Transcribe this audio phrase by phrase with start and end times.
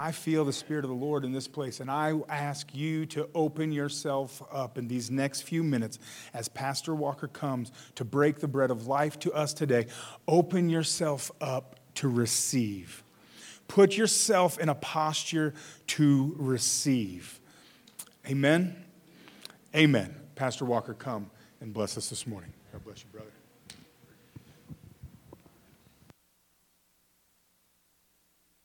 [0.00, 3.28] I feel the Spirit of the Lord in this place, and I ask you to
[3.34, 5.98] open yourself up in these next few minutes
[6.32, 9.88] as Pastor Walker comes to break the bread of life to us today.
[10.28, 13.02] Open yourself up to receive.
[13.66, 15.52] Put yourself in a posture
[15.88, 17.40] to receive.
[18.28, 18.76] Amen.
[19.74, 20.14] Amen.
[20.36, 21.28] Pastor Walker, come
[21.60, 22.52] and bless us this morning.
[22.70, 23.32] God bless you, brother.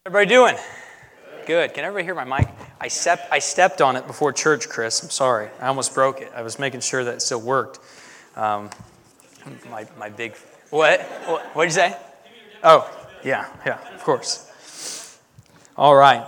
[0.05, 0.57] Everybody doing?
[1.45, 1.73] Good.
[1.73, 2.47] Can everybody hear my mic?
[2.79, 5.03] I, step, I stepped on it before church, Chris.
[5.03, 5.49] I'm sorry.
[5.59, 6.31] I almost broke it.
[6.33, 7.79] I was making sure that it still worked.
[8.37, 8.69] Um,
[9.69, 10.37] my, my big.
[10.69, 11.01] What?
[11.01, 11.97] What did you say?
[12.63, 12.89] Oh,
[13.25, 15.19] yeah, yeah, of course.
[15.75, 16.25] All right.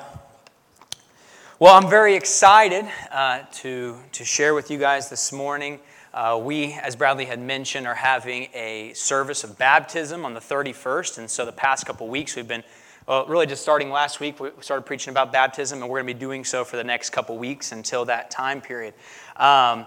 [1.60, 5.80] Well, I'm very excited uh, to, to share with you guys this morning.
[6.14, 11.20] Uh, we, as Bradley had mentioned, are having a service of baptism on the 31st.
[11.20, 12.66] And so the past couple weeks, we've been
[13.08, 16.14] well, really, just starting last week, we started preaching about baptism, and we're going to
[16.16, 18.96] be doing so for the next couple weeks until that time period.
[19.36, 19.86] Um,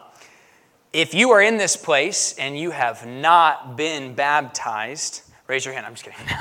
[0.92, 5.84] if you are in this place and you have not been baptized, raise your hand.
[5.84, 6.18] I'm just kidding.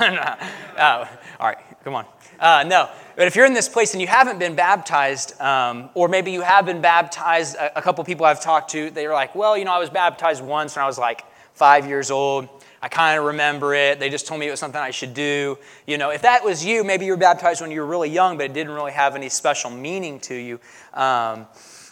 [0.78, 1.08] oh,
[1.40, 2.06] all right, come on.
[2.38, 6.06] Uh, no, but if you're in this place and you haven't been baptized, um, or
[6.06, 9.34] maybe you have been baptized, a, a couple people I've talked to, they were like,
[9.34, 12.48] well, you know, I was baptized once when I was like five years old.
[12.80, 13.98] I kind of remember it.
[13.98, 15.58] They just told me it was something I should do.
[15.86, 18.36] You know, if that was you, maybe you were baptized when you were really young,
[18.36, 20.60] but it didn't really have any special meaning to you.
[20.94, 21.46] Um,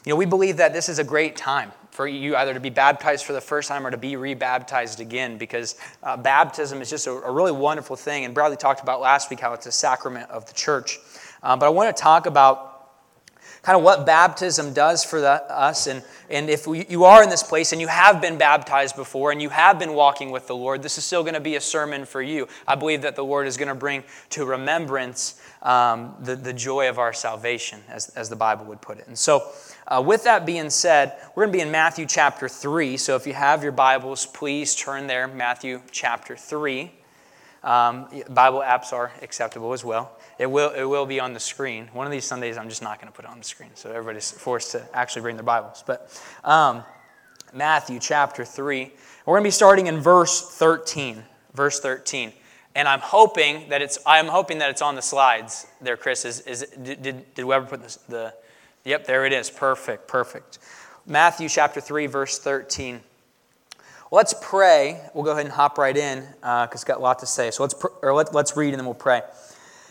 [0.05, 2.71] you know, we believe that this is a great time for you either to be
[2.71, 7.07] baptized for the first time or to be rebaptized again because uh, baptism is just
[7.07, 8.27] a, a, really wonderful thing.
[8.27, 10.99] And Bradley talked about last week how it's a sacrament of the church.
[11.43, 12.76] Um, but I want to talk about
[13.67, 15.89] kind of what baptism does for the, us.
[15.89, 19.33] And, and if we, you are in this place and you have been baptized before
[19.33, 21.61] and you have been walking with the Lord, this is still going to be a
[21.61, 22.47] sermon for you.
[22.69, 26.89] I believe that the Lord is going to bring to remembrance um, the, the joy
[26.89, 29.09] of our salvation, as, as the Bible would put it.
[29.09, 29.51] And so,
[29.89, 32.97] uh, with that being said, we're going to be in Matthew chapter 3.
[32.97, 36.93] So, if you have your Bibles, please turn there, Matthew chapter 3.
[37.67, 40.17] Um, Bible apps are acceptable as well.
[40.39, 41.89] It will, it will be on the screen.
[41.93, 43.91] One of these Sundays, I'm just not going to put it on the screen, so
[43.91, 45.83] everybody's forced to actually bring their Bibles.
[45.85, 46.85] But um,
[47.53, 48.93] Matthew chapter 3,
[49.25, 51.25] we're going to be starting in verse 13.
[51.55, 52.33] Verse 13.
[52.77, 56.25] And I'm hoping that it's, I'm hoping that it's on the slides there, Chris.
[56.25, 58.33] Is, is did, did, whoever put the,
[58.85, 59.51] yep, there it is.
[59.51, 60.61] Perfect, perfect.
[61.05, 63.01] Matthew chapter 3, verse 13.
[64.11, 65.01] Let's pray.
[65.15, 67.51] We'll go ahead and hop right in because uh, it's got a lot to say.
[67.51, 69.23] So let's, pr- or let, let's read and then we'll pray.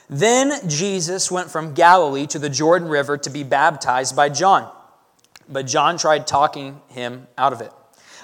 [0.09, 4.71] Then Jesus went from Galilee to the Jordan River to be baptized by John.
[5.49, 7.71] But John tried talking him out of it.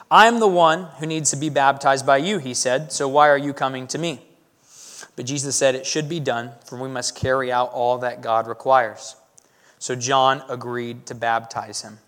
[0.10, 3.30] I am the one who needs to be baptized by you, he said, so why
[3.30, 4.22] are you coming to me?
[5.16, 8.48] But Jesus said, It should be done, for we must carry out all that God
[8.48, 9.16] requires.
[9.80, 12.00] So John agreed to baptize him.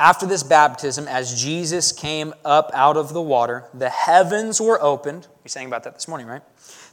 [0.00, 5.26] After this baptism, as Jesus came up out of the water, the heavens were opened.
[5.42, 6.42] We sang about that this morning, right?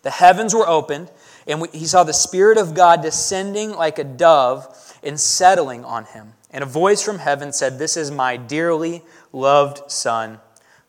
[0.01, 1.11] The heavens were opened,
[1.45, 6.05] and we, he saw the Spirit of God descending like a dove and settling on
[6.05, 6.33] him.
[6.49, 10.39] And a voice from heaven said, This is my dearly loved Son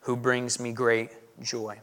[0.01, 1.11] who brings me great
[1.43, 1.79] joy.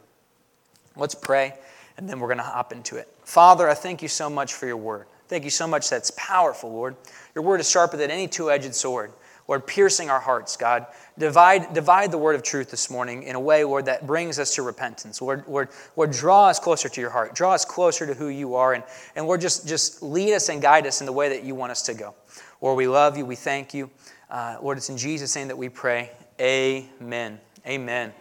[0.96, 1.54] Let's pray,
[1.96, 3.08] and then we're going to hop into it.
[3.24, 5.06] Father, I thank you so much for your word.
[5.28, 6.96] Thank you so much that's powerful, Lord.
[7.34, 9.12] Your word is sharper than any two edged sword.
[9.46, 10.86] Lord, piercing our hearts, God.
[11.18, 14.54] Divide, divide the word of truth this morning in a way, Lord, that brings us
[14.54, 15.20] to repentance.
[15.20, 17.34] Lord, Lord, Lord, draw us closer to your heart.
[17.34, 18.72] Draw us closer to who you are.
[18.72, 18.82] And,
[19.14, 21.72] and Lord, just, just lead us and guide us in the way that you want
[21.72, 22.14] us to go.
[22.62, 23.26] Lord, we love you.
[23.26, 23.90] We thank you.
[24.30, 26.10] Uh, Lord, it's in Jesus' name that we pray.
[26.40, 27.38] Amen.
[27.66, 28.12] Amen.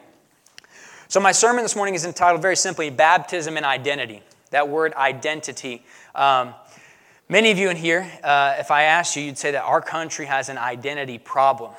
[1.07, 4.22] So, my sermon this morning is entitled very simply Baptism and Identity.
[4.50, 5.84] That word identity.
[6.13, 6.53] Um,
[7.33, 10.27] Many of you in here, uh, if I asked you, you'd say that our country
[10.27, 11.71] has an identity problem,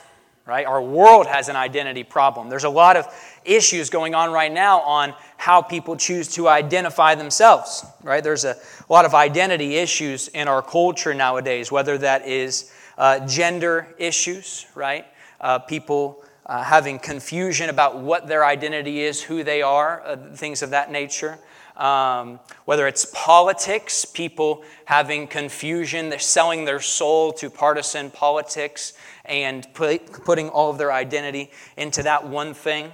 [0.46, 0.66] right?
[0.66, 2.48] Our world has an identity problem.
[2.48, 3.06] There's a lot of
[3.44, 8.20] issues going on right now on how people choose to identify themselves, right?
[8.20, 8.56] There's a
[8.88, 15.06] lot of identity issues in our culture nowadays, whether that is uh, gender issues, right?
[15.40, 20.64] Uh, people uh, having confusion about what their identity is, who they are, uh, things
[20.64, 21.38] of that nature.
[21.76, 28.92] Um, whether it's politics, people having confusion, they're selling their soul to partisan politics
[29.24, 32.92] and put, putting all of their identity into that one thing.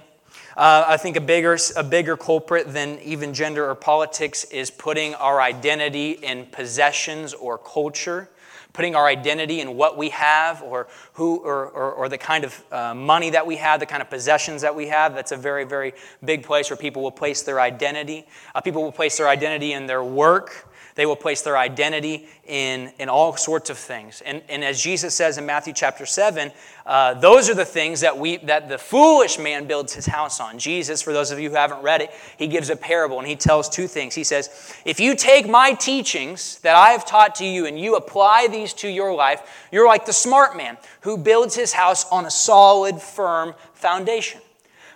[0.57, 5.13] Uh, I think a bigger, a bigger culprit than even gender or politics is putting
[5.15, 8.29] our identity in possessions or culture
[8.73, 12.63] putting our identity in what we have or who or, or, or the kind of
[12.71, 15.13] uh, money that we have, the kind of possessions that we have.
[15.13, 18.25] That's a very, very big place where people will place their identity.
[18.55, 20.70] Uh, people will place their identity in their work.
[20.95, 24.21] They will place their identity in, in all sorts of things.
[24.25, 26.51] And, and as Jesus says in Matthew chapter 7,
[26.85, 30.59] uh, those are the things that, we, that the foolish man builds his house on.
[30.59, 33.35] Jesus, for those of you who haven't read it, he gives a parable and he
[33.35, 34.15] tells two things.
[34.15, 37.95] He says, If you take my teachings that I have taught to you and you
[37.95, 42.25] apply these to your life, you're like the smart man who builds his house on
[42.25, 44.41] a solid, firm foundation.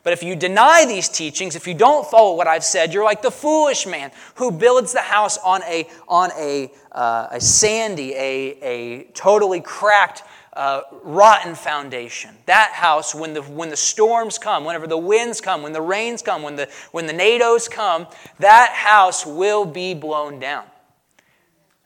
[0.05, 3.23] But if you deny these teachings, if you don't follow what I've said, you're like
[3.23, 8.59] the foolish man who builds the house on a, on a, uh, a sandy, a,
[8.61, 10.21] a totally cracked,
[10.53, 12.29] uh, rotten foundation.
[12.45, 16.21] That house, when the, when the storms come, whenever the winds come, when the rains
[16.21, 18.05] come, when the, when the NATOs come,
[18.37, 20.65] that house will be blown down.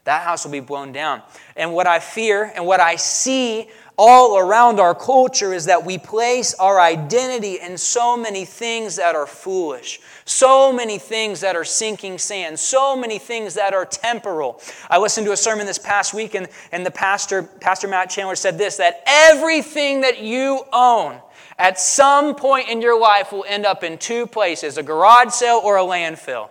[0.04, 1.22] That house will be blown down.
[1.56, 3.70] And what I fear and what I see
[4.00, 9.14] all around our culture is that we place our identity in so many things that
[9.14, 14.62] are foolish, so many things that are sinking sand, so many things that are temporal.
[14.90, 18.38] I listened to a sermon this past week, and, and the pastor, Pastor Matt Chandler,
[18.38, 21.20] said this that everything that you own
[21.58, 25.60] at some point in your life will end up in two places a garage sale
[25.62, 26.48] or a landfill.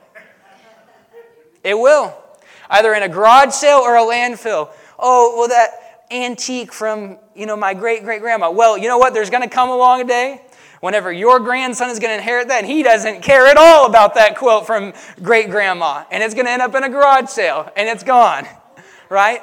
[1.65, 2.15] It will.
[2.69, 4.69] Either in a garage sale or a landfill.
[4.99, 8.51] Oh, well, that antique from, you know, my great great grandma.
[8.51, 9.15] Well, you know what?
[9.15, 10.43] There's going to come along a day
[10.81, 14.15] whenever your grandson is going to inherit that, and he doesn't care at all about
[14.15, 17.71] that quilt from great grandma, and it's going to end up in a garage sale,
[17.77, 18.47] and it's gone,
[19.09, 19.43] right?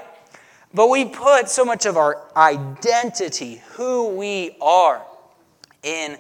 [0.74, 5.06] But we put so much of our identity, who we are,
[5.84, 6.18] in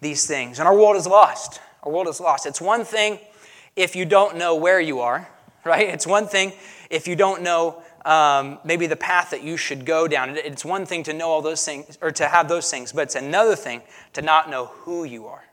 [0.00, 0.58] these things.
[0.58, 1.60] And our world is lost.
[1.82, 2.46] Our world is lost.
[2.46, 3.18] It's one thing
[3.76, 5.28] if you don't know where you are,
[5.64, 5.88] right?
[5.88, 6.52] It's one thing
[6.88, 10.30] if you don't know um, maybe the path that you should go down.
[10.30, 13.14] It's one thing to know all those things, or to have those things, but it's
[13.14, 13.82] another thing
[14.14, 15.44] to not know who you are.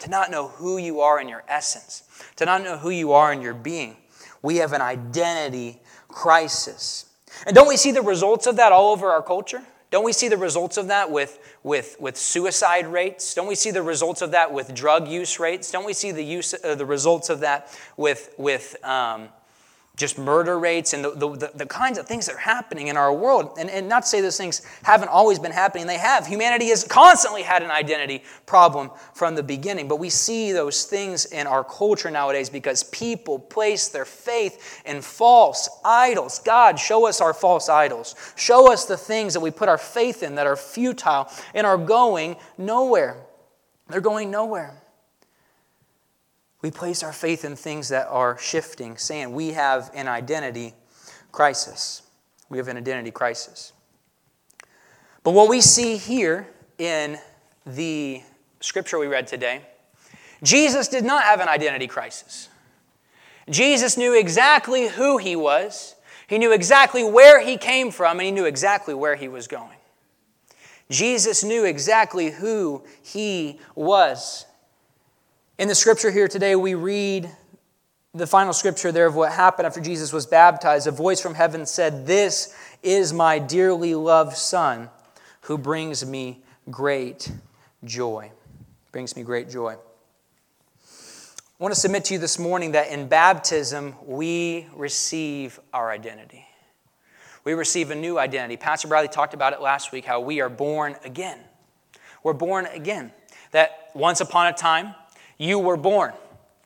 [0.00, 2.02] To not know who you are in your essence,
[2.36, 3.96] to not know who you are in your being.
[4.42, 7.06] We have an identity crisis.
[7.46, 9.62] And don't we see the results of that all over our culture?
[9.90, 13.34] Don't we see the results of that with, with, with suicide rates?
[13.34, 15.70] Don't we see the results of that with drug use rates?
[15.70, 19.28] Don't we see the, use, uh, the results of that with, with um,
[19.96, 23.12] just murder rates and the, the, the, kinds of things that are happening in our
[23.12, 23.56] world.
[23.58, 26.26] And, and not to say those things haven't always been happening, they have.
[26.26, 29.88] Humanity has constantly had an identity problem from the beginning.
[29.88, 35.02] But we see those things in our culture nowadays because people place their faith in
[35.02, 36.38] false idols.
[36.38, 38.14] God, show us our false idols.
[38.34, 41.78] Show us the things that we put our faith in that are futile and are
[41.78, 43.18] going nowhere.
[43.90, 44.81] They're going nowhere.
[46.62, 50.74] We place our faith in things that are shifting, saying we have an identity
[51.32, 52.02] crisis.
[52.48, 53.72] We have an identity crisis.
[55.24, 56.48] But what we see here
[56.78, 57.18] in
[57.66, 58.22] the
[58.60, 59.62] scripture we read today,
[60.42, 62.48] Jesus did not have an identity crisis.
[63.50, 65.96] Jesus knew exactly who he was,
[66.28, 69.76] he knew exactly where he came from, and he knew exactly where he was going.
[70.90, 74.46] Jesus knew exactly who he was.
[75.62, 77.30] In the scripture here today, we read
[78.12, 80.88] the final scripture there of what happened after Jesus was baptized.
[80.88, 84.90] A voice from heaven said, This is my dearly loved Son
[85.42, 87.30] who brings me great
[87.84, 88.32] joy.
[88.90, 89.74] Brings me great joy.
[89.74, 96.44] I want to submit to you this morning that in baptism, we receive our identity.
[97.44, 98.56] We receive a new identity.
[98.56, 101.38] Pastor Bradley talked about it last week how we are born again.
[102.24, 103.12] We're born again.
[103.52, 104.96] That once upon a time,
[105.42, 106.12] you were born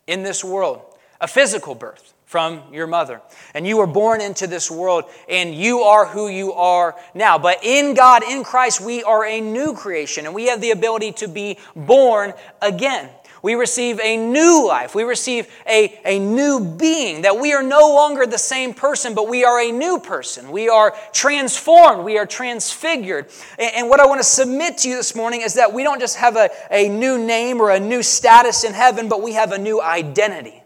[0.06, 0.82] in this world,
[1.20, 3.22] a physical birth from your mother.
[3.54, 7.38] And you were born into this world, and you are who you are now.
[7.38, 11.12] But in God, in Christ, we are a new creation, and we have the ability
[11.12, 13.08] to be born again.
[13.42, 14.94] We receive a new life.
[14.94, 19.28] We receive a, a new being, that we are no longer the same person, but
[19.28, 20.50] we are a new person.
[20.50, 22.04] We are transformed.
[22.04, 23.28] We are transfigured.
[23.58, 26.00] And, and what I want to submit to you this morning is that we don't
[26.00, 29.52] just have a, a new name or a new status in heaven, but we have
[29.52, 30.62] a new identity.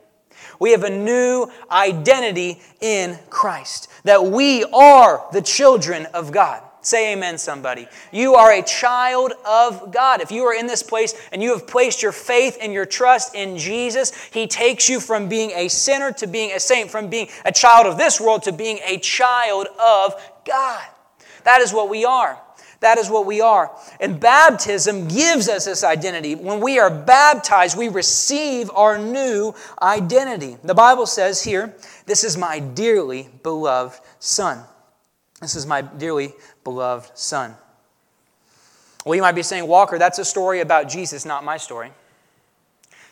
[0.59, 6.63] We have a new identity in Christ, that we are the children of God.
[6.83, 7.87] Say amen, somebody.
[8.11, 10.23] You are a child of God.
[10.23, 13.35] If you are in this place and you have placed your faith and your trust
[13.35, 17.29] in Jesus, He takes you from being a sinner to being a saint, from being
[17.45, 20.15] a child of this world to being a child of
[20.47, 20.87] God.
[21.45, 22.41] That is what we are.
[22.81, 23.71] That is what we are.
[24.01, 26.35] And baptism gives us this identity.
[26.35, 30.57] When we are baptized, we receive our new identity.
[30.65, 31.75] The Bible says here,
[32.07, 34.65] This is my dearly beloved Son.
[35.41, 36.35] This is my dearly
[36.65, 37.57] beloved Son.
[39.05, 41.91] Well, you might be saying, Walker, that's a story about Jesus, not my story.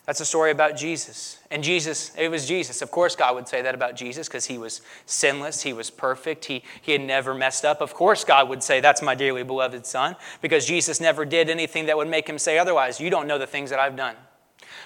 [0.09, 1.39] That's a story about Jesus.
[1.51, 2.81] And Jesus, it was Jesus.
[2.81, 6.47] Of course, God would say that about Jesus because he was sinless, he was perfect,
[6.47, 7.83] he, he had never messed up.
[7.83, 11.87] Of course, God would say, That's my dearly beloved Son, because Jesus never did anything
[11.87, 12.99] that would make him say otherwise.
[12.99, 14.17] You don't know the things that I've done.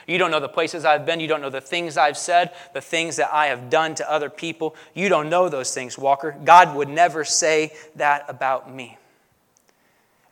[0.06, 1.20] You don't know the places I've been.
[1.20, 4.30] You don't know the things I've said, the things that I have done to other
[4.30, 4.74] people.
[4.94, 6.36] You don't know those things, Walker.
[6.44, 8.98] God would never say that about me.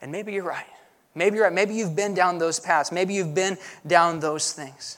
[0.01, 0.65] And maybe you're right.
[1.13, 1.53] Maybe you're right.
[1.53, 2.91] Maybe you've been down those paths.
[2.91, 4.97] Maybe you've been down those things.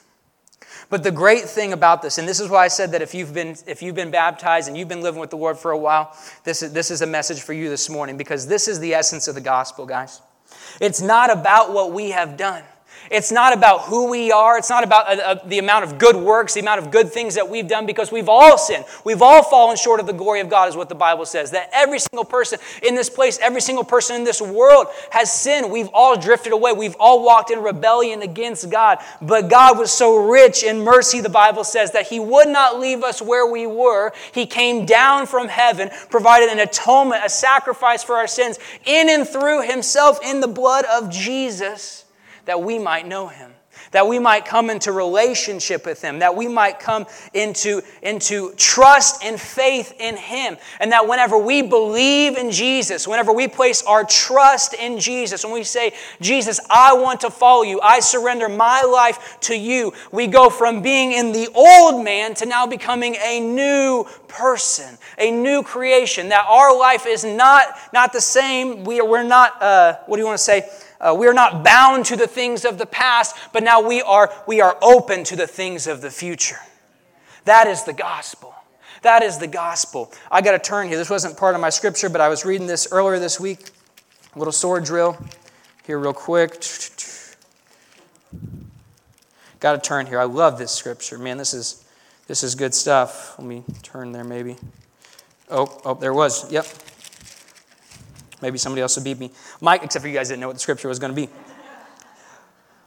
[0.89, 3.33] But the great thing about this, and this is why I said that if you've
[3.33, 6.15] been, if you've been baptized and you've been living with the Lord for a while,
[6.43, 9.27] this is, this is a message for you this morning because this is the essence
[9.27, 10.21] of the gospel, guys.
[10.79, 12.63] It's not about what we have done.
[13.11, 14.57] It's not about who we are.
[14.57, 17.35] It's not about uh, uh, the amount of good works, the amount of good things
[17.35, 18.85] that we've done, because we've all sinned.
[19.03, 21.51] We've all fallen short of the glory of God, is what the Bible says.
[21.51, 25.71] That every single person in this place, every single person in this world has sinned.
[25.71, 26.73] We've all drifted away.
[26.73, 28.99] We've all walked in rebellion against God.
[29.21, 33.03] But God was so rich in mercy, the Bible says, that He would not leave
[33.03, 34.13] us where we were.
[34.33, 39.27] He came down from heaven, provided an atonement, a sacrifice for our sins, in and
[39.27, 42.03] through Himself in the blood of Jesus
[42.45, 43.51] that we might know him,
[43.91, 49.23] that we might come into relationship with him, that we might come into, into trust
[49.23, 50.57] and faith in him.
[50.79, 55.53] And that whenever we believe in Jesus, whenever we place our trust in Jesus, when
[55.53, 60.27] we say, Jesus, I want to follow you, I surrender my life to you, we
[60.27, 65.63] go from being in the old man to now becoming a new person, a new
[65.63, 68.83] creation, that our life is not, not the same.
[68.83, 70.69] We, we're not, uh, what do you want to say?
[71.03, 74.33] Uh, we are not bound to the things of the past, but now we are,
[74.47, 76.59] we are open to the things of the future.
[77.43, 78.55] That is the gospel.
[79.01, 80.13] That is the gospel.
[80.31, 80.95] I got to turn here.
[80.95, 83.69] This wasn't part of my scripture, but I was reading this earlier this week.
[84.33, 85.17] A little sword drill
[85.85, 86.63] here, real quick.
[89.59, 90.19] Got to turn here.
[90.19, 91.17] I love this scripture.
[91.17, 91.83] Man, this is,
[92.27, 93.35] this is good stuff.
[93.37, 94.55] Let me turn there, maybe.
[95.49, 96.49] Oh, oh, there was.
[96.49, 96.65] Yep.
[98.43, 99.31] Maybe somebody else would beat me.
[99.61, 101.29] Mike, except for you guys didn't know what the scripture was going to be.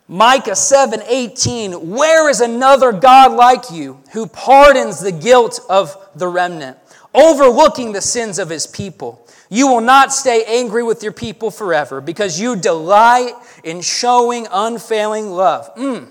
[0.07, 6.29] Micah 7 18, where is another God like you who pardons the guilt of the
[6.29, 6.77] remnant,
[7.15, 9.27] overlooking the sins of his people?
[9.49, 13.33] You will not stay angry with your people forever because you delight
[13.65, 15.75] in showing unfailing love.
[15.75, 16.09] Mm.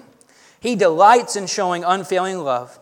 [0.59, 2.79] He delights in showing unfailing love.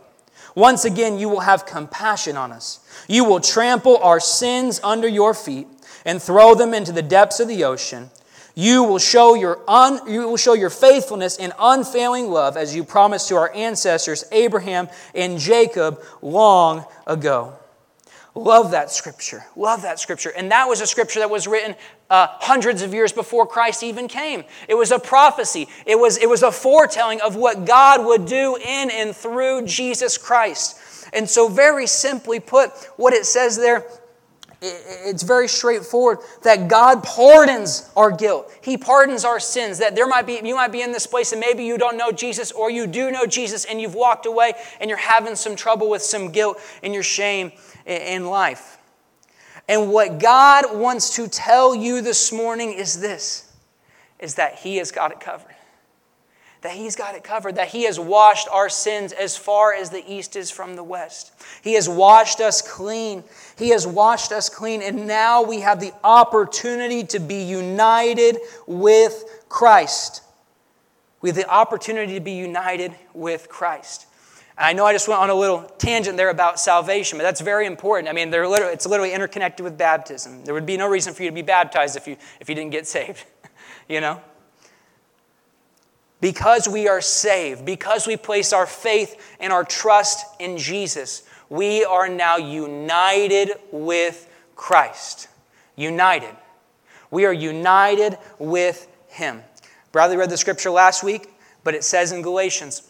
[0.56, 2.80] Once again, you will have compassion on us.
[3.10, 5.68] You will trample our sins under your feet
[6.06, 8.10] and throw them into the depths of the ocean.
[8.56, 12.84] You will show your, un, you will show your faithfulness in unfailing love as you
[12.84, 17.54] promised to our ancestors, Abraham and Jacob, long ago.
[18.36, 19.44] Love that scripture.
[19.56, 20.32] Love that scripture.
[20.36, 21.76] And that was a scripture that was written
[22.10, 24.44] uh, hundreds of years before Christ even came.
[24.68, 28.56] It was a prophecy, it was, it was a foretelling of what God would do
[28.56, 30.80] in and through Jesus Christ.
[31.12, 33.86] And so, very simply put, what it says there
[34.64, 38.52] it's very straightforward that God pardons our guilt.
[38.62, 39.80] He pardons our sins.
[39.80, 42.12] That there might be, you might be in this place and maybe you don't know
[42.12, 45.90] Jesus or you do know Jesus and you've walked away and you're having some trouble
[45.90, 47.52] with some guilt and your shame
[47.86, 48.78] in life.
[49.68, 53.52] And what God wants to tell you this morning is this
[54.20, 55.56] is that He has got it covered
[56.64, 60.04] that He's got it covered, that He has washed our sins as far as the
[60.12, 61.32] east is from the west.
[61.62, 63.24] He has washed us clean.
[63.58, 69.44] He has washed us clean, and now we have the opportunity to be united with
[69.48, 70.24] Christ.
[71.22, 74.08] We have the opportunity to be united with Christ.
[74.58, 77.66] I know I just went on a little tangent there about salvation, but that's very
[77.66, 78.08] important.
[78.08, 80.46] I mean, they're literally, it's literally interconnected with baptism.
[80.46, 82.72] There would be no reason for you to be baptized if you, if you didn't
[82.72, 83.26] get saved,
[83.90, 84.22] you know?
[86.24, 91.84] Because we are saved, because we place our faith and our trust in Jesus, we
[91.84, 94.26] are now united with
[94.56, 95.28] Christ.
[95.76, 96.34] United.
[97.12, 99.42] We are united with Him.
[99.92, 101.28] Bradley read the scripture last week,
[101.66, 102.90] but it says in Galatians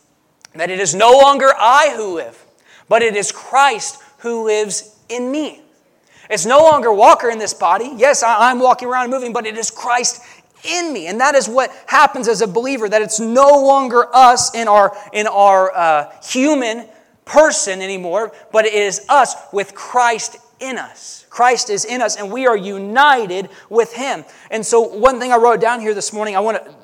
[0.53, 2.45] that it is no longer I who live,
[2.87, 5.63] but it is Christ who lives in me.
[6.29, 7.93] It's no longer Walker in this body.
[7.95, 10.21] Yes, I'm walking around and moving, but it is Christ
[10.63, 11.07] in me.
[11.07, 14.95] And that is what happens as a believer, that it's no longer us in our,
[15.11, 16.87] in our uh, human
[17.25, 21.25] person anymore, but it is us with Christ in us.
[21.29, 24.23] Christ is in us, and we are united with Him.
[24.51, 26.75] And so, one thing I wrote down here this morning, I want to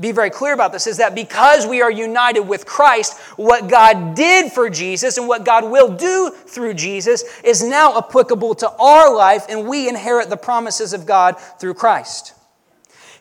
[0.00, 4.14] be very clear about this is that because we are united with Christ, what God
[4.14, 9.14] did for Jesus and what God will do through Jesus is now applicable to our
[9.14, 12.34] life, and we inherit the promises of God through Christ.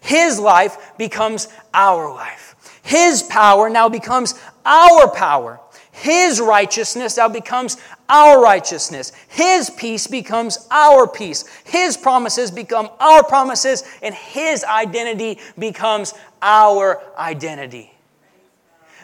[0.08, 2.56] His life becomes our life.
[2.82, 4.36] His power now becomes
[4.66, 5.60] our power.
[5.92, 7.76] His righteousness now becomes
[8.08, 9.12] our righteousness.
[9.28, 11.44] His peace becomes our peace.
[11.66, 17.97] His promises become our promises, and His identity becomes our identity.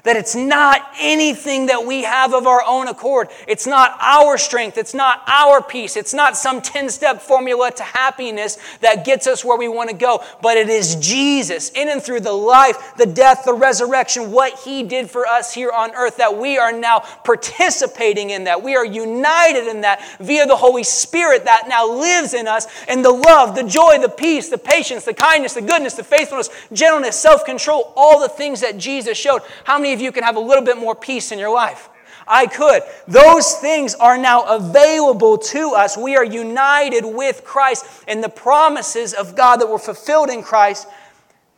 [0.03, 3.29] That it's not anything that we have of our own accord.
[3.48, 4.77] It's not our strength.
[4.77, 5.95] It's not our peace.
[5.95, 9.95] It's not some 10 step formula to happiness that gets us where we want to
[9.95, 10.22] go.
[10.41, 14.83] But it is Jesus in and through the life, the death, the resurrection, what He
[14.83, 18.62] did for us here on earth, that we are now participating in that.
[18.62, 22.67] We are united in that via the Holy Spirit that now lives in us.
[22.89, 26.50] And the love, the joy, the peace, the patience, the kindness, the goodness, the faithfulness,
[26.74, 29.43] gentleness, self control, all the things that Jesus showed.
[29.63, 31.89] How many of you can have a little bit more peace in your life?
[32.27, 32.83] I could.
[33.07, 35.97] Those things are now available to us.
[35.97, 40.88] We are united with Christ, and the promises of God that were fulfilled in Christ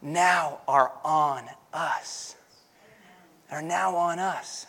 [0.01, 2.36] now are on us.
[3.50, 4.65] They're now on us.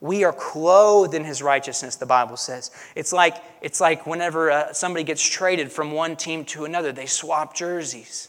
[0.00, 2.70] We are clothed in his righteousness, the Bible says.
[2.94, 7.06] It's like, it's like whenever uh, somebody gets traded from one team to another, they
[7.06, 8.28] swap jerseys.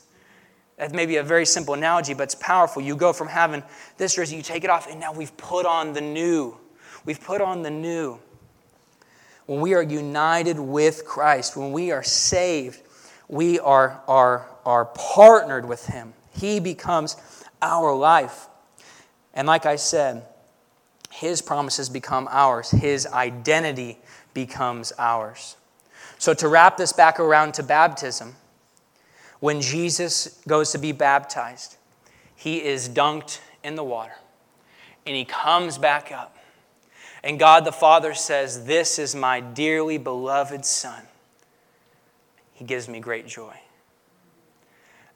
[0.81, 2.81] That may be a very simple analogy, but it's powerful.
[2.81, 3.61] You go from having
[3.97, 6.57] this jersey, you take it off, and now we've put on the new.
[7.05, 8.17] We've put on the new.
[9.45, 12.81] When we are united with Christ, when we are saved,
[13.27, 16.15] we are, are, are partnered with Him.
[16.31, 17.15] He becomes
[17.61, 18.47] our life.
[19.35, 20.25] And like I said,
[21.11, 24.00] His promises become ours, His identity
[24.33, 25.57] becomes ours.
[26.17, 28.35] So, to wrap this back around to baptism,
[29.41, 31.75] when Jesus goes to be baptized,
[32.36, 34.15] he is dunked in the water
[35.05, 36.38] and he comes back up.
[37.24, 41.03] And God the Father says, This is my dearly beloved Son.
[42.53, 43.55] He gives me great joy.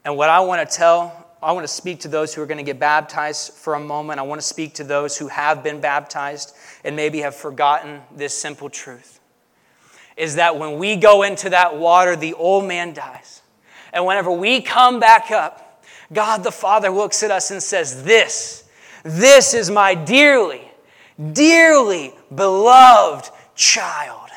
[0.04, 2.58] And what I want to tell, I want to speak to those who are going
[2.58, 4.18] to get baptized for a moment.
[4.18, 6.54] I want to speak to those who have been baptized
[6.84, 9.20] and maybe have forgotten this simple truth
[10.16, 13.42] is that when we go into that water, the old man dies
[13.92, 18.64] and whenever we come back up, God the Father looks at us and says, This,
[19.02, 20.70] this is my dearly,
[21.32, 24.28] dearly beloved child.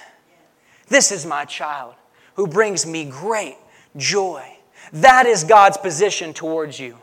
[0.88, 1.96] This is my child
[2.36, 3.58] who brings me great
[3.96, 4.44] joy.
[4.94, 6.98] That is God's position towards you.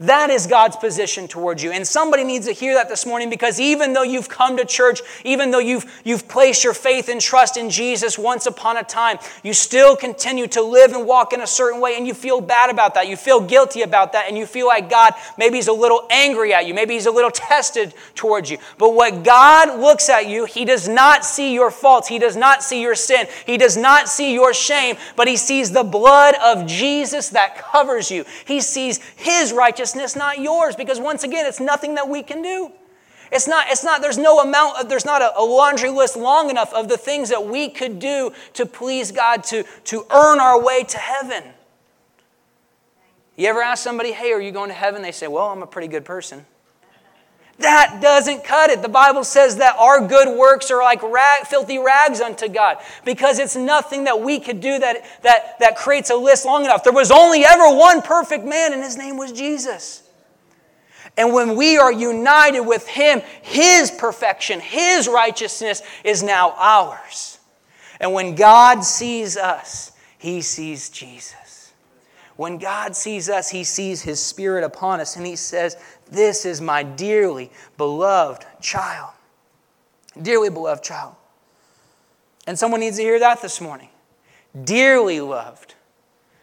[0.00, 1.72] That is God's position towards you.
[1.72, 5.02] And somebody needs to hear that this morning because even though you've come to church,
[5.26, 9.18] even though you've, you've placed your faith and trust in Jesus once upon a time,
[9.42, 12.70] you still continue to live and walk in a certain way and you feel bad
[12.70, 13.08] about that.
[13.08, 16.54] You feel guilty about that and you feel like God maybe He's a little angry
[16.54, 16.72] at you.
[16.72, 18.56] Maybe He's a little tested towards you.
[18.78, 22.08] But what God looks at you, He does not see your faults.
[22.08, 23.26] He does not see your sin.
[23.44, 28.10] He does not see your shame, but He sees the blood of Jesus that covers
[28.10, 28.24] you.
[28.46, 32.42] He sees His righteousness righteousness, not yours, because once again, it's nothing that we can
[32.42, 32.72] do.
[33.32, 36.50] It's not, it's not, there's no amount, of, there's not a, a, laundry list long
[36.50, 40.60] enough of the things that we could do to please God, to, to earn our
[40.60, 41.44] way to heaven.
[43.36, 45.02] You ever ask somebody, hey, are you going to heaven?
[45.02, 46.44] They say, well, I'm a pretty good person.
[47.60, 48.82] That doesn't cut it.
[48.82, 53.38] The Bible says that our good works are like rag, filthy rags unto God because
[53.38, 56.84] it's nothing that we could do that, that, that creates a list long enough.
[56.84, 60.02] There was only ever one perfect man, and his name was Jesus.
[61.16, 67.38] And when we are united with Him, His perfection, His righteousness is now ours.
[68.00, 71.72] And when God sees us, He sees Jesus.
[72.36, 75.76] When God sees us, He sees His Spirit upon us, and He says,
[76.10, 79.12] this is my dearly beloved child.
[80.20, 81.14] Dearly beloved child.
[82.46, 83.88] And someone needs to hear that this morning.
[84.64, 85.74] Dearly loved.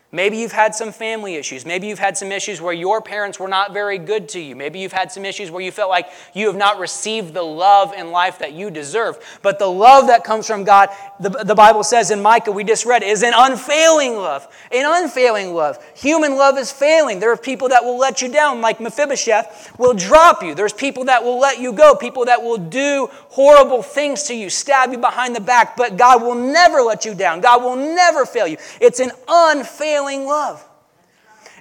[0.09, 1.65] Maybe you've had some family issues.
[1.65, 4.55] Maybe you've had some issues where your parents were not very good to you.
[4.55, 7.93] Maybe you've had some issues where you felt like you have not received the love
[7.93, 9.17] in life that you deserve.
[9.41, 10.87] But the love that comes from God,
[11.19, 14.47] the, the Bible says in Micah, we just read, is an unfailing love.
[14.71, 15.77] An unfailing love.
[15.97, 17.19] Human love is failing.
[17.19, 20.55] There are people that will let you down, like Mephibosheth, will drop you.
[20.55, 24.49] There's people that will let you go, people that will do horrible things to you,
[24.49, 27.41] stab you behind the back, but God will never let you down.
[27.41, 28.55] God will never fail you.
[28.79, 30.65] It's an unfailing unfailing love.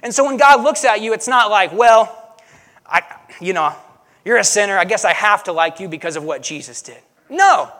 [0.03, 2.35] And so when God looks at you, it's not like, well,
[2.85, 3.01] I,
[3.41, 3.73] you know,
[4.23, 4.77] you're a sinner.
[4.77, 6.99] I guess I have to like you because of what Jesus did.
[7.29, 7.71] No.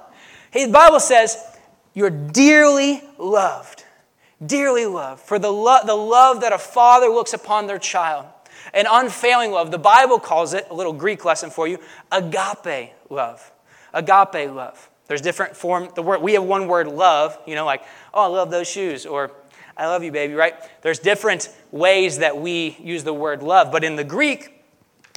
[0.54, 1.38] The Bible says
[1.94, 3.84] you're dearly loved.
[4.46, 5.22] Dearly loved.
[5.22, 8.26] For the, lo- the love that a father looks upon their child.
[8.74, 9.72] An unfailing love.
[9.72, 11.80] The Bible calls it, a little Greek lesson for you,
[12.12, 13.52] agape love.
[13.94, 14.90] Agape love.
[15.08, 15.90] There's different form.
[15.96, 17.82] The word we have one word love, you know, like,
[18.14, 19.32] oh, I love those shoes, or
[19.78, 20.56] I love you, baby, right?
[20.82, 24.54] There's different ways that we use the word love, but in the Greek,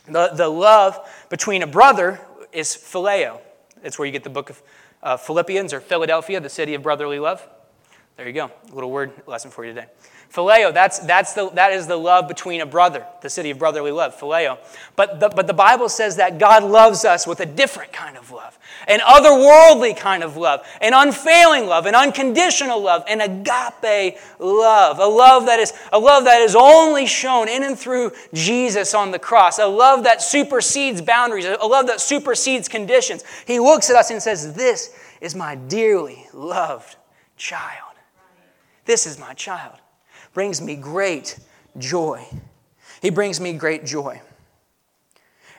[0.06, 2.18] The, the love between a brother
[2.52, 3.38] is phileo.
[3.84, 4.62] It's where you get the book of
[5.02, 7.46] uh, Philippians or Philadelphia, the city of brotherly love.
[8.20, 8.50] There you go.
[8.70, 9.86] A little word lesson for you today.
[10.30, 13.92] Phileo, that's, that's the, that is the love between a brother, the city of brotherly
[13.92, 14.58] love, phileo.
[14.94, 18.30] But the, but the Bible says that God loves us with a different kind of
[18.30, 24.98] love, an otherworldly kind of love, an unfailing love, an unconditional love, an agape love,
[24.98, 29.12] a love that is, a love that is only shown in and through Jesus on
[29.12, 33.24] the cross, a love that supersedes boundaries, a love that supersedes conditions.
[33.46, 36.96] He looks at us and says, This is my dearly loved
[37.38, 37.89] child.
[38.84, 39.76] This is my child
[40.32, 41.38] brings me great
[41.78, 42.24] joy.
[43.02, 44.20] He brings me great joy.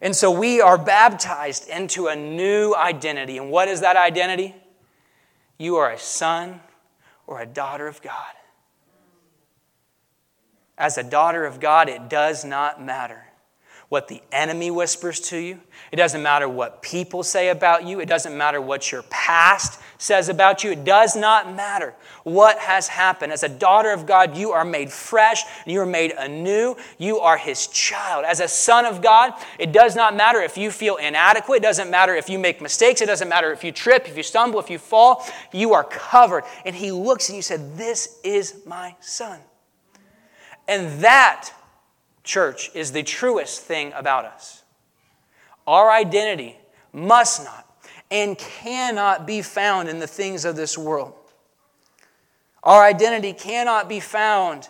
[0.01, 3.38] And so we are baptized into a new identity.
[3.38, 4.55] And what is that identity?
[5.57, 6.60] You are a son
[7.27, 8.34] or a daughter of God.
[10.77, 13.25] As a daughter of God, it does not matter
[13.91, 15.60] what the enemy whispers to you.
[15.91, 17.99] It doesn't matter what people say about you.
[17.99, 20.71] It doesn't matter what your past says about you.
[20.71, 23.34] It does not matter what has happened.
[23.34, 27.36] As a daughter of God, you are made fresh, you are made anew, you are
[27.36, 28.23] His child.
[28.23, 31.91] As a son of God, it does not matter if you feel inadequate, it doesn't
[31.91, 34.69] matter if you make mistakes, it doesn't matter if you trip, if you stumble, if
[34.69, 36.45] you fall, you are covered.
[36.63, 39.41] And He looks and you said, This is my son.
[40.69, 41.51] And that
[42.23, 44.63] church, is the truest thing about us.
[45.67, 46.57] Our identity
[46.93, 47.67] must not
[48.10, 51.13] and cannot be found in the things of this world.
[52.63, 54.67] Our identity cannot be found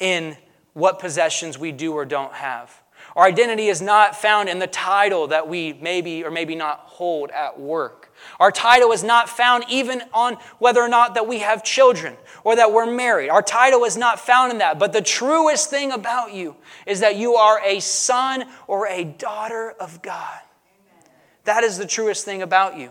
[0.00, 0.36] in
[0.74, 2.81] what possessions we do or don't have.
[3.14, 7.30] Our identity is not found in the title that we maybe or maybe not hold
[7.30, 8.12] at work.
[8.40, 12.56] Our title is not found even on whether or not that we have children or
[12.56, 13.28] that we're married.
[13.28, 14.78] Our title is not found in that.
[14.78, 19.72] But the truest thing about you is that you are a son or a daughter
[19.72, 20.40] of God.
[21.44, 22.90] That is the truest thing about you.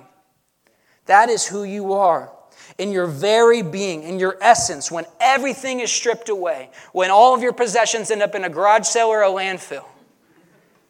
[1.06, 2.32] That is who you are
[2.78, 7.42] in your very being, in your essence, when everything is stripped away, when all of
[7.42, 9.86] your possessions end up in a garage sale or a landfill.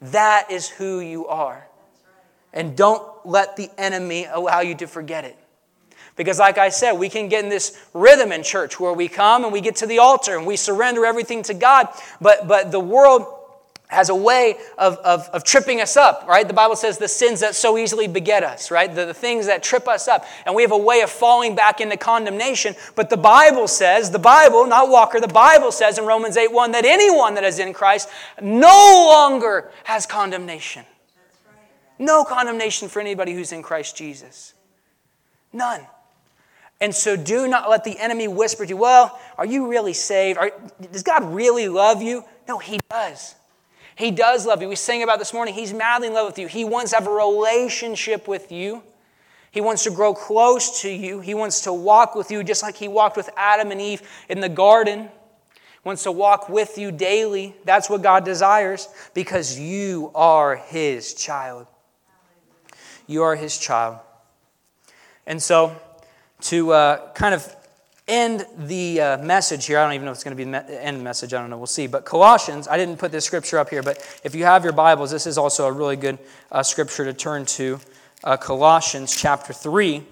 [0.02, 1.66] That is who you are.
[2.52, 5.38] And don't let the enemy allow you to forget it.
[6.16, 9.44] Because, like I said, we can get in this rhythm in church where we come
[9.44, 11.88] and we get to the altar and we surrender everything to God,
[12.20, 13.26] but, but the world
[13.92, 16.46] has a way of, of, of tripping us up, right?
[16.46, 18.92] The Bible says the sins that so easily beget us, right?
[18.92, 20.24] The, the things that trip us up.
[20.46, 22.74] And we have a way of falling back into condemnation.
[22.94, 26.72] But the Bible says, the Bible, not Walker, the Bible says in Romans 8 1
[26.72, 28.08] that anyone that is in Christ
[28.40, 30.84] no longer has condemnation.
[31.98, 34.54] No condemnation for anybody who's in Christ Jesus.
[35.52, 35.86] None.
[36.80, 40.36] And so do not let the enemy whisper to you, well, are you really saved?
[40.36, 40.50] Are,
[40.90, 42.24] does God really love you?
[42.48, 43.36] No, He does.
[43.96, 44.68] He does love you.
[44.68, 45.54] We sang about this morning.
[45.54, 46.46] He's madly in love with you.
[46.46, 48.82] He wants to have a relationship with you.
[49.50, 51.20] He wants to grow close to you.
[51.20, 54.40] He wants to walk with you just like He walked with Adam and Eve in
[54.40, 55.02] the garden.
[55.02, 57.54] He wants to walk with you daily.
[57.64, 61.66] That's what God desires because you are His child.
[63.06, 63.98] You are His child.
[65.26, 65.76] And so,
[66.42, 67.54] to uh, kind of
[68.08, 70.84] end the uh, message here, I don't even know if it's going to be the
[70.84, 71.86] end message, I don't know, we'll see.
[71.86, 75.10] But Colossians, I didn't put this scripture up here, but if you have your Bibles,
[75.10, 76.18] this is also a really good
[76.50, 77.78] uh, scripture to turn to.
[78.24, 80.02] Uh, Colossians chapter 3.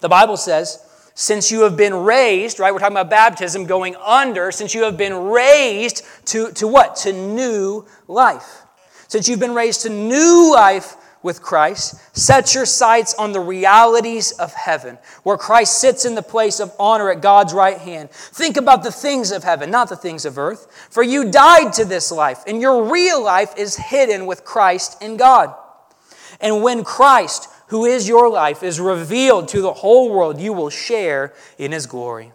[0.00, 2.72] The Bible says, since you have been raised, right?
[2.72, 6.96] We're talking about baptism going under, since you have been raised to, to what?
[6.96, 8.62] To new life.
[9.08, 14.32] Since you've been raised to new life with Christ, set your sights on the realities
[14.32, 18.10] of heaven, where Christ sits in the place of honor at God's right hand.
[18.10, 20.66] Think about the things of heaven, not the things of earth.
[20.90, 25.16] For you died to this life, and your real life is hidden with Christ in
[25.16, 25.54] God.
[26.40, 30.70] And when Christ, who is your life, is revealed to the whole world, you will
[30.70, 32.32] share in his glory.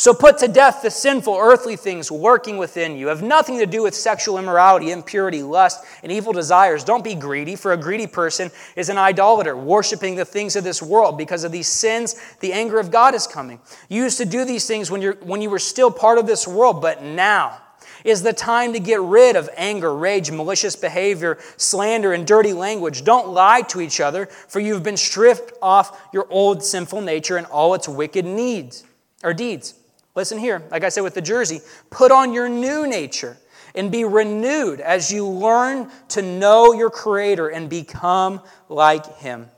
[0.00, 3.08] So put to death the sinful earthly things working within you.
[3.08, 6.84] Have nothing to do with sexual immorality, impurity, lust, and evil desires.
[6.84, 10.82] Don't be greedy, for a greedy person is an idolater, worshiping the things of this
[10.82, 11.18] world.
[11.18, 13.60] Because of these sins, the anger of God is coming.
[13.90, 16.48] You used to do these things when, you're, when you were still part of this
[16.48, 17.58] world, but now
[18.02, 23.04] is the time to get rid of anger, rage, malicious behavior, slander, and dirty language.
[23.04, 27.46] Don't lie to each other, for you've been stripped off your old sinful nature and
[27.48, 28.84] all its wicked needs
[29.22, 29.74] or deeds.
[30.14, 33.36] Listen here, like I said with the jersey, put on your new nature
[33.74, 39.48] and be renewed as you learn to know your Creator and become like Him.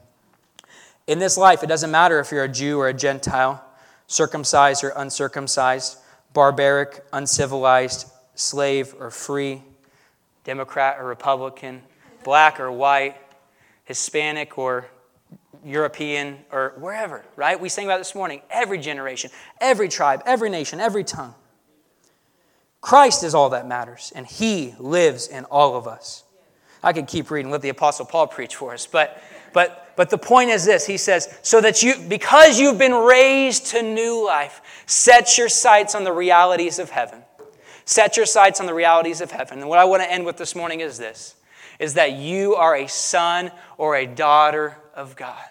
[1.06, 3.64] In this life, it doesn't matter if you're a Jew or a Gentile,
[4.06, 5.96] circumcised or uncircumcised,
[6.34, 9.62] barbaric, uncivilized, slave or free,
[10.44, 11.82] Democrat or Republican,
[12.24, 13.16] black or white,
[13.84, 14.86] Hispanic or
[15.64, 17.60] European or wherever, right?
[17.60, 18.42] We sang about this morning.
[18.50, 21.34] Every generation, every tribe, every nation, every tongue.
[22.80, 26.24] Christ is all that matters, and He lives in all of us.
[26.82, 29.22] I could keep reading, let the Apostle Paul preach for us, but,
[29.52, 33.66] but, but the point is this He says, so that you, because you've been raised
[33.66, 37.22] to new life, set your sights on the realities of heaven.
[37.84, 39.60] Set your sights on the realities of heaven.
[39.60, 41.36] And what I want to end with this morning is this
[41.78, 45.42] is that you are a son or a daughter of God.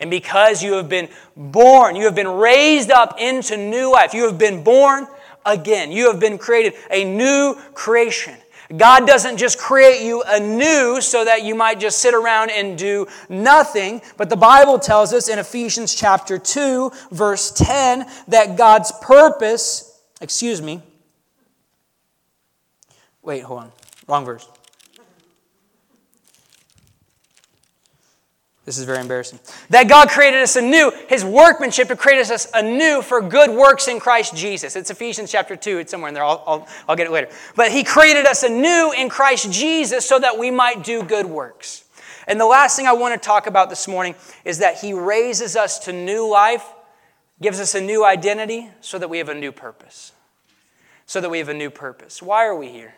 [0.00, 4.26] And because you have been born, you have been raised up into new life, you
[4.26, 5.06] have been born
[5.44, 5.92] again.
[5.92, 8.36] You have been created a new creation.
[8.76, 13.06] God doesn't just create you anew so that you might just sit around and do
[13.28, 20.00] nothing, but the Bible tells us in Ephesians chapter 2, verse 10, that God's purpose,
[20.22, 20.80] excuse me,
[23.20, 23.72] wait, hold on,
[24.06, 24.48] wrong verse.
[28.64, 29.40] This is very embarrassing.
[29.70, 33.98] That God created us anew, His workmanship to create us anew for good works in
[33.98, 34.76] Christ Jesus.
[34.76, 35.78] It's Ephesians chapter 2.
[35.78, 36.22] It's somewhere in there.
[36.22, 37.28] I'll, I'll, I'll get it later.
[37.56, 41.84] But He created us anew in Christ Jesus so that we might do good works.
[42.28, 45.56] And the last thing I want to talk about this morning is that He raises
[45.56, 46.64] us to new life,
[47.40, 50.12] gives us a new identity so that we have a new purpose.
[51.06, 52.22] So that we have a new purpose.
[52.22, 52.94] Why are we here?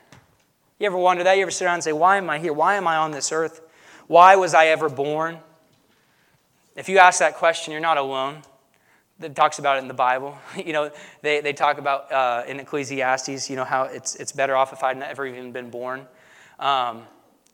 [0.78, 1.36] You ever wonder that?
[1.38, 2.52] You ever sit around and say, Why am I here?
[2.52, 3.62] Why am I on this earth?
[4.08, 5.38] Why was I ever born?
[6.76, 8.42] If you ask that question, you're not alone.
[9.20, 10.36] It talks about it in the Bible.
[10.56, 10.90] You know,
[11.22, 14.82] they, they talk about uh, in Ecclesiastes, you know, how it's, it's better off if
[14.82, 16.06] I'd never even been born.
[16.58, 17.02] Um,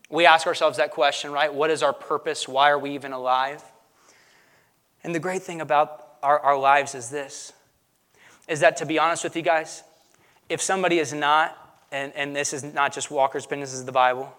[0.09, 1.52] we ask ourselves that question, right?
[1.52, 2.48] What is our purpose?
[2.48, 3.62] Why are we even alive?
[5.04, 7.52] And the great thing about our, our lives is this
[8.48, 9.85] is that to be honest with you guys,
[10.48, 11.56] if somebody is not,
[11.92, 14.35] and, and this is not just Walker's business, this is the Bible,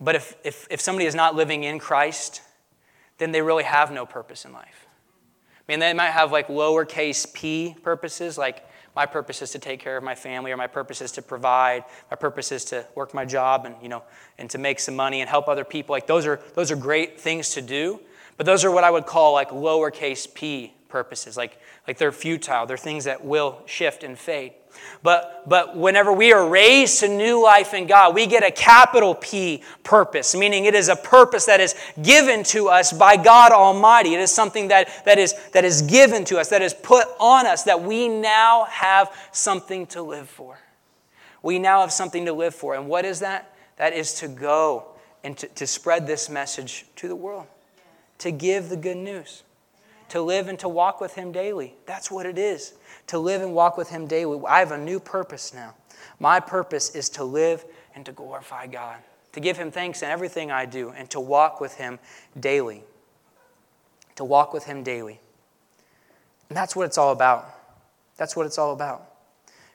[0.00, 2.42] but if, if, if somebody is not living in Christ,
[3.24, 4.86] then they really have no purpose in life.
[5.66, 9.80] I mean, they might have like lowercase p purposes, like my purpose is to take
[9.80, 13.14] care of my family, or my purpose is to provide, my purpose is to work
[13.14, 14.02] my job and, you know,
[14.38, 15.94] and to make some money and help other people.
[15.94, 17.98] Like those are, those are great things to do,
[18.36, 21.36] but those are what I would call like lowercase p purposes.
[21.36, 21.58] Like,
[21.88, 24.52] like they're futile, they're things that will shift and fade.
[25.02, 29.14] But, but whenever we are raised to new life in God, we get a capital
[29.14, 34.14] P purpose, meaning it is a purpose that is given to us by God Almighty.
[34.14, 37.46] It is something that, that, is, that is given to us, that is put on
[37.46, 40.58] us, that we now have something to live for.
[41.42, 42.74] We now have something to live for.
[42.74, 43.54] And what is that?
[43.76, 44.86] That is to go
[45.22, 47.46] and to, to spread this message to the world,
[48.18, 49.42] to give the good news,
[50.14, 51.74] to live and to walk with Him daily.
[51.86, 52.74] That's what it is
[53.08, 54.40] to live and walk with Him daily.
[54.46, 55.74] I have a new purpose now.
[56.20, 57.64] My purpose is to live
[57.96, 58.98] and to glorify God,
[59.32, 61.98] to give Him thanks in everything I do, and to walk with Him
[62.38, 62.84] daily.
[64.14, 65.18] To walk with Him daily.
[66.48, 67.52] And that's what it's all about.
[68.16, 69.10] That's what it's all about,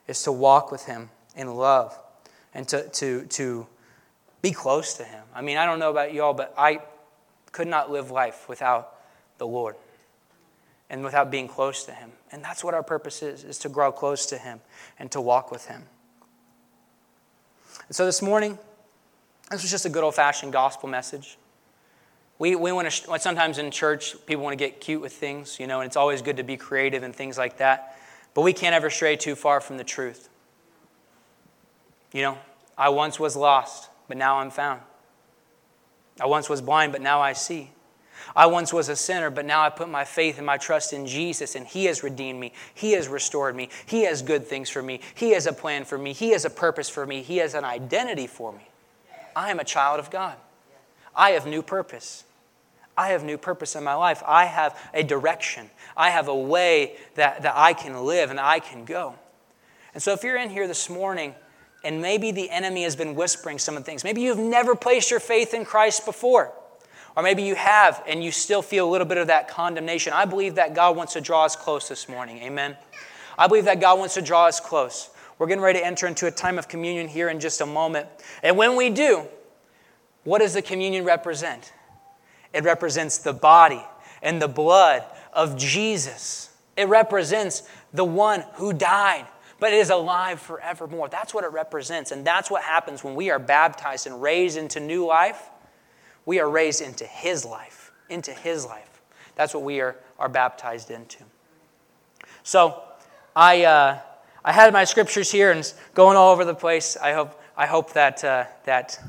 [0.08, 2.00] is to walk with Him in love
[2.54, 3.68] and to, to, to
[4.42, 5.26] be close to Him.
[5.36, 6.80] I mean, I don't know about y'all, but I
[7.52, 8.96] could not live life without
[9.38, 9.76] the Lord
[10.90, 12.12] and without being close to Him.
[12.32, 14.62] And that's what our purpose is, is to grow close to Him
[14.98, 15.84] and to walk with Him.
[17.88, 18.58] And so this morning,
[19.52, 21.38] this was just a good old fashioned gospel message.
[22.38, 25.68] We, we want to, sometimes in church, people want to get cute with things, you
[25.68, 27.98] know, and it's always good to be creative and things like that.
[28.34, 30.30] But we can't ever stray too far from the truth.
[32.14, 32.38] You know,
[32.78, 34.82] I once was lost, but now I'm found.
[36.22, 37.72] I once was blind, but now I see.
[38.36, 41.08] I once was a sinner, but now I put my faith and my trust in
[41.08, 42.54] Jesus, and He has redeemed me.
[42.74, 43.70] He has restored me.
[43.86, 45.02] He has good things for me.
[45.16, 46.14] He has a plan for me.
[46.14, 47.22] He has a purpose for me.
[47.22, 48.68] He has an identity for me.
[49.36, 50.36] I am a child of God.
[51.16, 52.24] I have new purpose.
[52.98, 54.22] I have new purpose in my life.
[54.26, 55.70] I have a direction.
[55.96, 59.16] I have a way that, that I can live and I can go.
[59.94, 61.34] And so if you're in here this morning,
[61.84, 65.12] and maybe the enemy has been whispering some of the things, maybe you've never placed
[65.12, 66.52] your faith in Christ before.
[67.16, 70.14] Or maybe you have and you still feel a little bit of that condemnation.
[70.14, 72.38] I believe that God wants to draw us close this morning.
[72.44, 72.78] Amen.
[73.38, 75.10] I believe that God wants to draw us close.
[75.38, 78.08] We're getting ready to enter into a time of communion here in just a moment.
[78.44, 79.24] And when we do,
[80.24, 81.72] what does the communion represent?
[82.54, 83.82] It represents the body
[84.22, 86.54] and the blood of Jesus.
[86.76, 89.26] It represents the one who died,
[89.60, 91.08] but is alive forevermore.
[91.08, 92.12] That's what it represents.
[92.12, 95.50] And that's what happens when we are baptized and raised into new life.
[96.30, 99.02] We are raised into His life, into His life.
[99.34, 101.24] That's what we are, are baptized into.
[102.44, 102.84] So,
[103.36, 103.98] I, uh,
[104.46, 106.96] I had my scriptures here and going all over the place.
[106.98, 109.00] I hope I hope that, uh, that,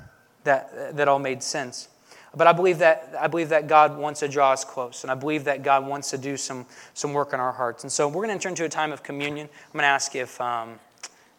[0.45, 1.91] that, that all made sense.
[2.35, 5.15] But I believe, that, I believe that God wants to draw us close, and I
[5.15, 7.85] believe that God wants to do some, some work in our hearts.
[7.85, 9.47] And so we're going to enter into a time of communion.
[9.47, 10.79] I'm going to ask if, um,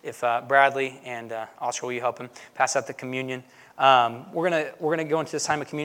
[0.03, 3.43] if uh, Bradley and uh, Oscar, will you help him pass out the communion?
[3.81, 5.79] Um, we're going we're going to go into this time of communion.